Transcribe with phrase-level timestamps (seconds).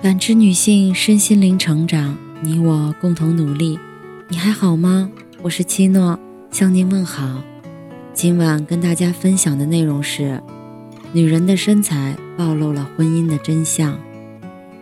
[0.00, 3.76] 感知女性身心灵成长，你我共同努力。
[4.28, 5.10] 你还好吗？
[5.42, 6.16] 我是七诺，
[6.52, 7.42] 向您问好。
[8.14, 10.40] 今晚跟大家分享的内容是：
[11.12, 13.98] 女人的身材暴露了婚姻的真相。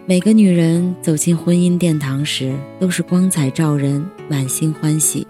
[0.04, 5.26] 每个女人走进婚姻殿堂时，都是光彩照人，满心欢喜。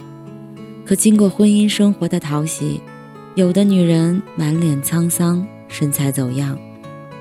[0.85, 2.81] 可经过婚姻生活的淘洗，
[3.37, 6.57] 有的女人满脸沧桑，身材走样；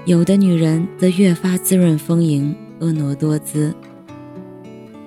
[0.06, 3.74] 有的女人则越发滋润丰盈，婀娜多姿。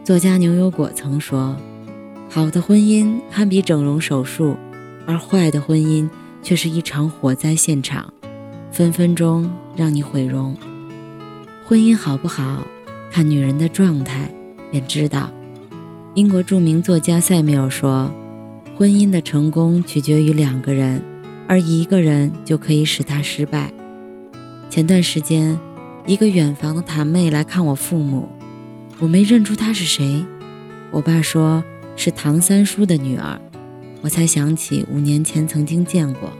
[0.02, 1.56] 作家牛油果曾说
[2.28, 4.56] ：“好的婚姻堪比整容手术，
[5.06, 6.10] 而坏的婚姻
[6.42, 8.12] 却是一场火灾现场，
[8.72, 10.56] 分分钟让你毁容。”
[11.64, 12.66] 婚姻好不好，
[13.08, 14.28] 看女人的状态
[14.72, 15.30] 便知道。
[16.14, 18.12] 英国著名作家塞缪尔说
[18.76, 21.00] ：“婚姻的成功取决于两个人，
[21.46, 23.72] 而一个人就可以使它失败。”
[24.70, 25.58] 前段时间，
[26.06, 28.28] 一个远房的堂妹来看我父母，
[28.98, 30.24] 我没认出她是谁。
[30.90, 31.64] 我爸说
[31.96, 33.40] 是唐三叔的女儿，
[34.02, 36.30] 我才想起五年前曾经见过。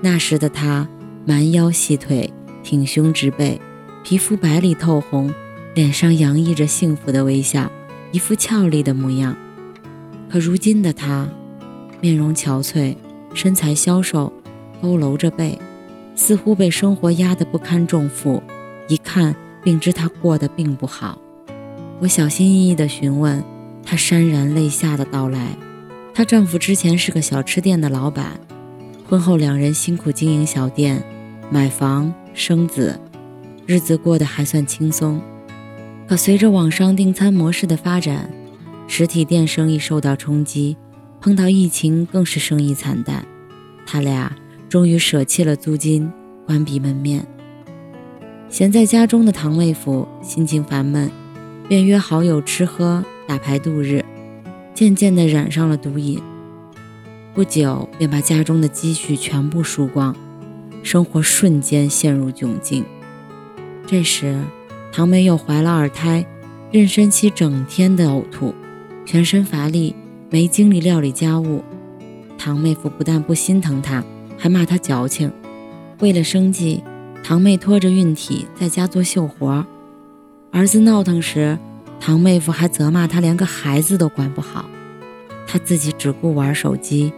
[0.00, 0.88] 那时的她
[1.26, 3.60] 蛮腰细腿，挺胸直背。
[4.02, 5.32] 皮肤白里透红，
[5.74, 7.70] 脸上洋溢着幸福的微笑，
[8.10, 9.36] 一副俏丽的模样。
[10.30, 11.28] 可如今的她，
[12.00, 12.96] 面容憔悴，
[13.34, 14.32] 身材消瘦，
[14.80, 15.58] 佝偻着背，
[16.18, 18.42] 似乎被生活压得不堪重负。
[18.88, 21.16] 一看便知她过得并不好。
[22.00, 23.42] 我小心翼翼地询问，
[23.84, 25.56] 她潸然泪下的道来：
[26.12, 28.40] 她丈夫之前是个小吃店的老板，
[29.08, 31.00] 婚后两人辛苦经营小店，
[31.50, 33.00] 买房生子。
[33.64, 35.20] 日子过得还算轻松，
[36.08, 38.28] 可随着网上订餐模式的发展，
[38.88, 40.76] 实体店生意受到冲击，
[41.20, 43.24] 碰到疫情更是生意惨淡。
[43.86, 44.34] 他俩
[44.68, 46.12] 终于舍弃了租金，
[46.46, 47.26] 关闭门面。
[48.50, 51.10] 闲在家中的唐妹夫心情烦闷，
[51.68, 54.04] 便约好友吃喝打牌度日，
[54.74, 56.20] 渐渐地染上了毒瘾。
[57.34, 60.14] 不久便把家中的积蓄全部输光，
[60.82, 62.84] 生活瞬间陷入窘境。
[63.86, 64.38] 这时，
[64.92, 66.26] 唐妹又怀了二胎，
[66.72, 68.54] 妊娠期整天的呕吐，
[69.06, 69.94] 全身乏力，
[70.28, 71.62] 没精力料理家务。
[72.36, 74.04] 唐妹夫不但不心疼她，
[74.38, 75.30] 还骂她矫情。
[75.98, 76.82] 为了生计，
[77.22, 79.66] 堂妹拖着孕体在家做绣活。
[80.52, 81.58] 儿子闹腾时，
[82.00, 84.64] 堂妹夫还责骂她连个孩子都管不好，
[85.46, 87.12] 她自己只顾玩手机、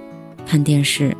[0.46, 1.16] 看电视。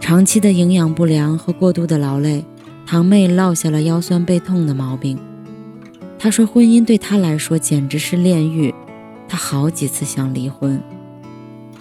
[0.00, 2.44] 长期的营养不良和过度的劳累。
[2.86, 5.18] 堂妹落下了腰酸背痛的毛病。
[6.18, 8.74] 她说：“婚姻对她来说简直是炼狱，
[9.28, 10.82] 她好几次想离婚。”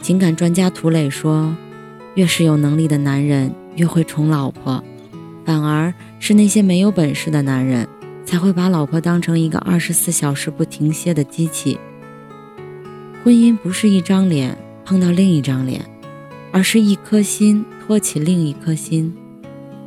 [0.03, 1.55] 情感专家涂磊说
[2.17, 4.83] ：“越是有能力的男人越会宠老婆，
[5.45, 7.87] 反而是那些没有本事的男人
[8.25, 11.77] 才会把老婆当成一个二十四小时不停歇的机器。
[13.23, 15.85] 婚姻不是一张脸碰到另一张脸，
[16.51, 19.15] 而是一颗心托起另一颗心。”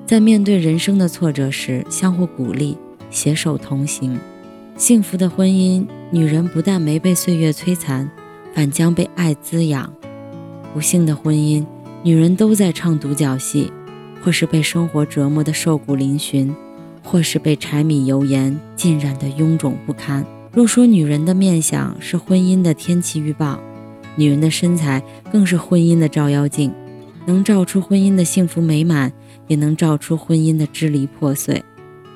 [0.06, 2.78] 在面对人生的挫折时，相互鼓励，
[3.10, 4.16] 携手同行。
[4.76, 8.08] 幸福的婚姻，女人不但没被岁月摧残，
[8.54, 9.90] 反将被爱滋养；
[10.72, 11.66] 不幸的婚姻，
[12.02, 13.72] 女人都在唱独角戏，
[14.22, 16.52] 或是被生活折磨得瘦骨嶙峋，
[17.02, 20.24] 或是被柴米油盐浸染得臃肿不堪。
[20.52, 23.60] 若说女人的面相是婚姻的天气预报，
[24.16, 26.72] 女人的身材更是婚姻的照妖镜，
[27.26, 29.12] 能照出婚姻的幸福美满。
[29.50, 31.60] 也能照出婚姻的支离破碎。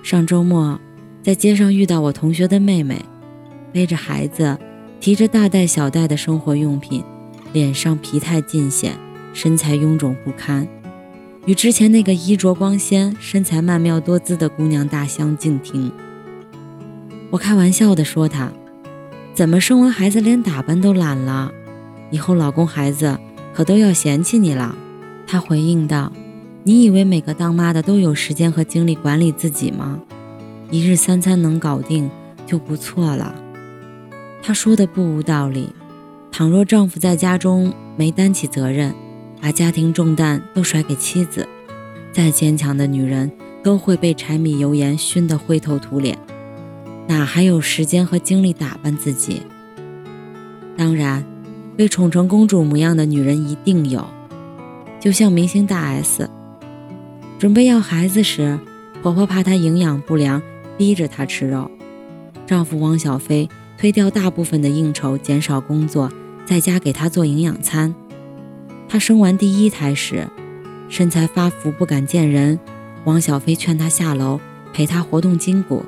[0.04, 0.78] 上周末，
[1.20, 3.04] 在街上遇到我同学的妹妹，
[3.72, 4.56] 背着孩子，
[5.00, 7.02] 提着大袋小袋的生活用品，
[7.52, 8.96] 脸上疲态尽显，
[9.34, 10.66] 身材臃肿不堪，
[11.44, 15.92] 与之前那个衣着光鲜、身材曼妙多姿的姑娘大相径庭。
[17.30, 18.50] 我开玩笑地说：“她
[19.34, 21.52] 怎么生完孩子连打扮都懒了？
[22.10, 23.18] 以后老公孩子
[23.52, 24.74] 可都要嫌弃你了。”
[25.26, 26.10] 她回应道。
[26.66, 30.00] 你以为每个当妈的都有时间和精力管理自己吗？
[30.70, 32.10] 一日三餐能搞定
[32.46, 33.34] 就不错了。
[34.42, 35.74] 她说的不无道理。
[36.32, 38.94] 倘若丈夫在家中没担起责任，
[39.44, 41.46] 把家庭重担都甩给妻子，
[42.10, 43.30] 再坚强的女人
[43.62, 46.16] 都会被柴米油盐熏得灰头土脸，
[47.06, 49.42] 哪还有时间和精力打扮自己？
[50.78, 51.22] 当然，
[51.76, 54.02] 被宠成公主模样的女人一定有，
[54.98, 56.30] 就像明星大 S。
[57.38, 58.58] 准备要孩子时，
[59.02, 60.40] 婆婆怕她营养不良，
[60.78, 61.70] 逼着她吃肉。
[62.46, 66.10] 丈夫汪小菲推掉大部分的应酬，减少工作，
[66.46, 67.94] 在家给她做营养餐。
[68.88, 70.28] 她生完第一胎时，
[70.88, 72.58] 身材发福不敢见人，
[73.04, 74.40] 汪小菲劝她下楼
[74.72, 75.84] 陪她活动筋骨。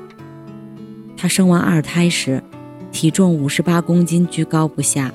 [1.15, 2.43] 她生完二胎时，
[2.91, 5.13] 体重五十八公斤，居高不下，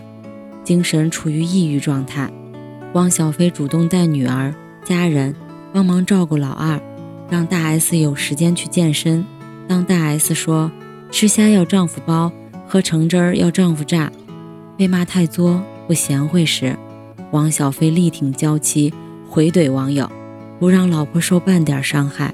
[0.64, 2.30] 精神处于抑郁状态。
[2.94, 4.54] 汪小菲主动带女儿、
[4.84, 5.34] 家人
[5.72, 6.80] 帮忙照顾老二，
[7.30, 9.24] 让大 S 有时间去健身。
[9.68, 10.70] 当大 S 说
[11.10, 12.32] 吃虾要丈夫包，
[12.66, 14.10] 喝橙汁儿要丈夫榨，
[14.76, 16.76] 被骂太作不贤惠时，
[17.32, 18.94] 王小飞力挺娇妻，
[19.28, 20.08] 回怼网友，
[20.60, 22.32] 不让老婆受半点伤害。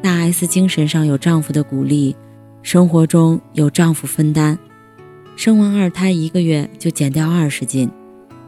[0.00, 2.14] 大 S 精神上有丈夫的鼓励，
[2.62, 4.58] 生活中有丈夫分担。
[5.36, 7.90] 生完二胎一个月就减掉二十斤，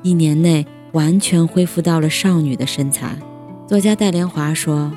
[0.03, 0.65] 一年内。
[0.93, 3.17] 完全恢复到了少女的身材。
[3.69, 4.91] 作家戴连华说：“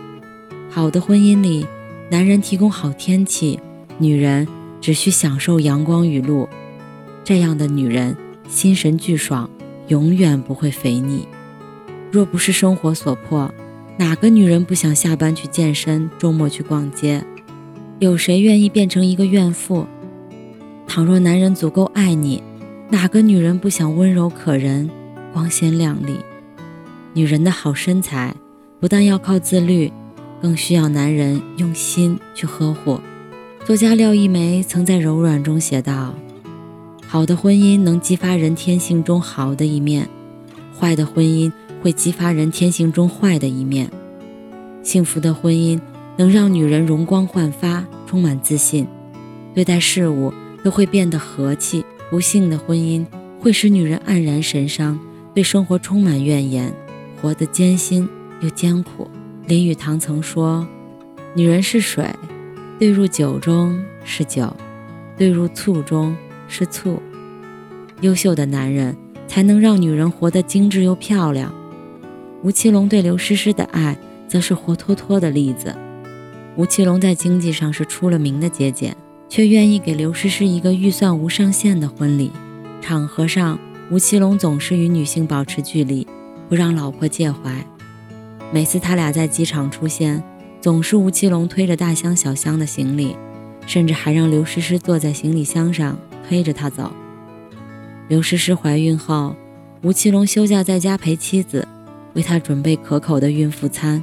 [0.67, 1.67] 好的婚姻里，
[2.09, 3.59] 男人提供好天气，
[3.99, 4.47] 女人
[4.81, 6.49] 只需享受阳光雨露。
[7.23, 8.17] 这样的女人
[8.49, 9.47] 心神俱爽，
[9.87, 11.27] 永远不会肥腻。
[12.11, 13.51] 若不是生活所迫，
[13.97, 17.23] 哪个女人不想下班去健身，周末去逛街？
[17.99, 19.85] 有谁愿意变成一个怨妇？
[20.87, 22.43] 倘若男人足够爱你，
[22.89, 24.89] 哪个女人不想温柔可人？”
[25.33, 26.17] 光鲜亮丽，
[27.13, 28.35] 女人的好身材
[28.79, 29.91] 不但要靠自律，
[30.39, 32.99] 更需要男人用心去呵护。
[33.65, 36.13] 作家廖一梅曾在《柔软》中写道
[37.13, 40.09] ：“好的婚姻能激发人天性中好的一面，
[40.75, 43.87] 坏的婚姻会激发人天性中坏的一面。
[44.81, 45.79] 幸福的婚姻
[46.17, 48.87] 能让女人容光焕发，充满自信，
[49.53, 50.33] 对待事物
[50.63, 51.85] 都会变得和气。
[52.09, 53.05] 不幸的婚姻
[53.39, 54.99] 会使女人黯然神伤。”
[55.35, 56.73] 对生活充满怨言，
[57.21, 58.09] 活得艰辛
[58.41, 59.07] 又艰苦。
[59.45, 60.67] 林语堂曾说
[61.37, 62.09] ：“女人是水，
[62.79, 64.51] 兑入酒中是酒，
[65.15, 66.17] 兑入醋中
[66.53, 67.01] 吃醋。
[68.01, 68.95] 优秀的男人
[69.25, 71.51] 才能让女人活得精致又漂亮。”
[72.43, 73.97] 吴奇隆对刘诗诗的爱，
[74.27, 75.75] 则是活脱脱的例子。
[76.55, 78.95] 吴奇隆在经济上是出了名的节俭，
[79.27, 82.31] 却愿意给刘诗诗一个预算无上限的婚礼，
[82.79, 83.57] 场合上。
[83.91, 86.07] 吴奇隆总是与女性保持距离，
[86.47, 87.65] 不让老婆介怀。
[88.51, 90.23] 每次他俩在机场出现，
[90.61, 93.15] 总是吴奇隆推着大箱小箱的行李，
[93.65, 95.97] 甚至还让刘诗诗坐在行李箱上
[96.27, 96.91] 推着他走。
[98.07, 99.35] 刘诗诗怀孕后，
[99.81, 101.67] 吴奇隆休假在家陪妻子，
[102.13, 104.01] 为她准备可口的孕妇餐；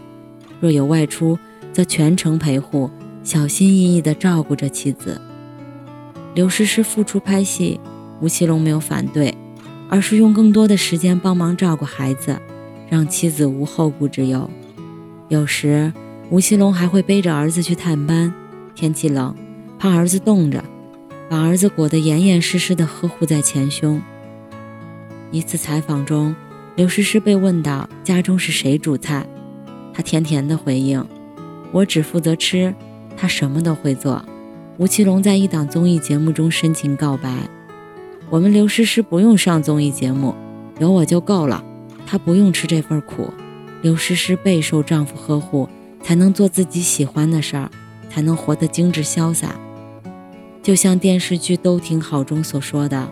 [0.60, 1.38] 若有外出，
[1.72, 2.90] 则全程陪护，
[3.22, 5.20] 小心翼翼地照顾着妻子。
[6.34, 7.80] 刘诗诗复出拍戏，
[8.20, 9.34] 吴奇隆没有反对。
[9.92, 12.40] 而是用更多的时间帮忙照顾孩子，
[12.88, 14.48] 让妻子无后顾之忧。
[15.26, 15.92] 有时，
[16.30, 18.32] 吴奇隆还会背着儿子去探班，
[18.72, 19.34] 天气冷，
[19.80, 20.62] 怕儿子冻着，
[21.30, 24.02] 把儿子裹得严严实实的呵护在前胸。
[25.30, 26.34] 一次采访中，
[26.74, 29.24] 刘诗诗被问到家中是谁煮菜，
[29.94, 31.06] 她甜甜的回应
[31.70, 32.74] ：“我只负责吃，
[33.16, 34.24] 他什么都会做。”
[34.76, 37.48] 吴奇隆在一档综艺节目中深情告白。
[38.28, 40.34] 我们刘诗诗不用上综艺节目，
[40.80, 41.62] 有我就够了。
[42.04, 43.32] 她不用吃这份苦。
[43.82, 45.68] 刘诗诗备受丈夫呵护，
[46.02, 47.70] 才能做自己喜欢的事儿，
[48.08, 49.54] 才能活得精致潇洒。
[50.62, 53.10] 就像电视剧《都挺好》中所说的：“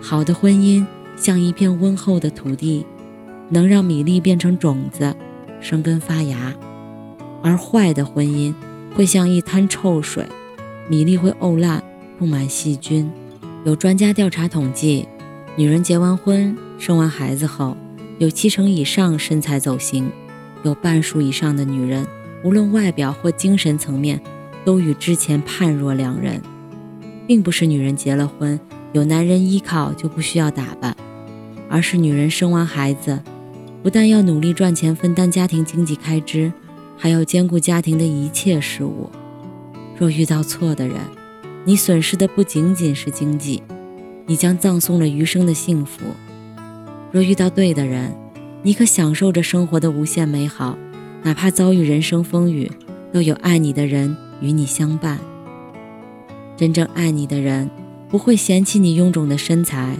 [0.00, 0.84] 好的婚姻
[1.14, 2.86] 像一片温厚的土地，
[3.50, 5.14] 能让米粒变成种子，
[5.60, 6.54] 生根发芽；
[7.42, 8.54] 而坏的婚姻
[8.94, 10.26] 会像一滩臭水，
[10.88, 11.84] 米粒会沤烂，
[12.18, 13.10] 布满细菌。”
[13.66, 15.06] 有专家调查统计，
[15.56, 17.76] 女人结完婚、生完孩子后，
[18.18, 20.10] 有七成以上身材走形，
[20.62, 22.06] 有半数以上的女人，
[22.42, 24.20] 无论外表或精神层面，
[24.64, 26.40] 都与之前判若两人。
[27.26, 28.58] 并不是女人结了婚，
[28.92, 30.96] 有男人依靠就不需要打扮，
[31.68, 33.20] 而是女人生完孩子，
[33.82, 36.52] 不但要努力赚钱分担家庭经济开支，
[36.96, 39.10] 还要兼顾家庭的一切事务。
[39.96, 40.96] 若遇到错的人，
[41.64, 43.62] 你损失的不仅仅是经济，
[44.26, 46.02] 你将葬送了余生的幸福。
[47.10, 48.14] 若遇到对的人，
[48.62, 50.76] 你可享受着生活的无限美好，
[51.22, 52.70] 哪怕遭遇人生风雨，
[53.12, 55.18] 都有爱你的人与你相伴。
[56.56, 57.70] 真正爱你的人，
[58.08, 59.96] 不会嫌弃你臃肿的身材，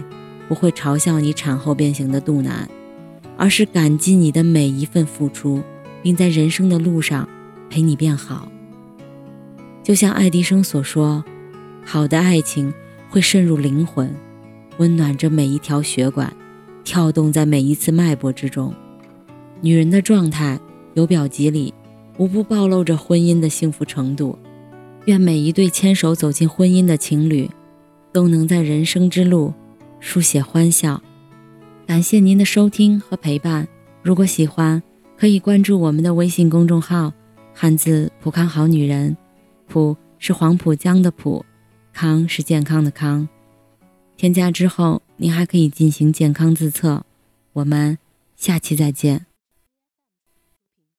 [0.47, 2.69] 不会嘲笑你产后变形的肚腩，
[3.37, 5.61] 而是感激你的每一份付出，
[6.01, 7.27] 并在人生的路上
[7.69, 8.47] 陪你变好。
[9.83, 11.23] 就像爱迪生所说。
[11.87, 12.73] 好的爱情
[13.11, 14.11] 会渗入灵魂，
[14.79, 16.35] 温暖着每一条血管，
[16.83, 18.73] 跳动在每一次脉搏之中。
[19.61, 20.59] 女人的状态
[20.95, 21.71] 由表及里，
[22.17, 24.35] 无不暴露着婚姻的幸福程度。
[25.05, 27.49] 愿每一对牵手走进婚姻的情侣，
[28.11, 29.53] 都能在人生之路
[29.99, 31.01] 书写欢笑。
[31.87, 33.67] 感谢您的收听和陪伴。
[34.01, 34.81] 如果喜欢，
[35.17, 37.13] 可以关注我们的微信公众号
[37.53, 39.15] “汉字浦康好女人”，
[39.67, 39.95] 浦。
[40.17, 41.45] 是黄浦江的浦，
[41.93, 43.27] 康是健康的康。
[44.17, 47.03] 添加之后，您还可以进行健康自测。
[47.53, 47.99] 我们
[48.35, 49.34] 下期再见。